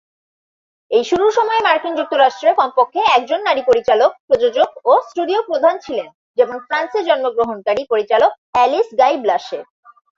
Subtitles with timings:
[0.91, 6.57] এই শুরুর সময়ে মার্কিন যুক্তরাষ্ট্রে কমপক্ষে একজন নারী পরিচালক, প্রযোজক ও স্টুডিও প্রধান ছিলেন, যেমন
[6.67, 9.59] ফ্রান্সে জন্মগ্রহণকারী পরিচালক অ্যালিস গাই-ব্লাশে।